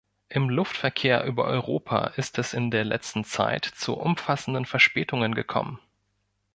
Im 0.29 0.49
Luftverkehr 0.49 1.25
über 1.25 1.45
Europa 1.45 2.07
ist 2.17 2.39
es 2.39 2.55
in 2.55 2.71
der 2.71 2.83
letzten 2.83 3.23
Zeit 3.23 3.65
zu 3.65 3.93
umfassenden 3.99 4.65
Verspätungen 4.65 5.35
gekommen. 5.35 5.77